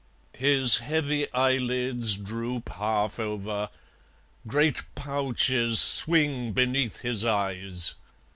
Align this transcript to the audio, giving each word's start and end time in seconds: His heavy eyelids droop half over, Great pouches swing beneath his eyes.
His 0.35 0.77
heavy 0.77 1.31
eyelids 1.31 2.15
droop 2.15 2.69
half 2.69 3.19
over, 3.19 3.69
Great 4.47 4.81
pouches 4.95 5.79
swing 5.79 6.53
beneath 6.53 7.01
his 7.01 7.23
eyes. 7.23 7.93